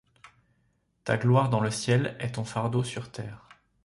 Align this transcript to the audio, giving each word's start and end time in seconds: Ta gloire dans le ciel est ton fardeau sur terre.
Ta 1.03 1.15
gloire 1.17 1.49
dans 1.51 1.59
le 1.59 1.69
ciel 1.69 2.15
est 2.19 2.31
ton 2.31 2.43
fardeau 2.43 2.83
sur 2.83 3.11
terre. 3.11 3.47